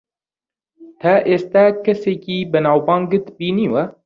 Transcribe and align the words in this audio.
تا 1.01 1.13
ئێستا 1.29 1.63
کەسێکی 1.85 2.39
بەناوبانگت 2.51 3.25
بینیوە؟ 3.37 3.83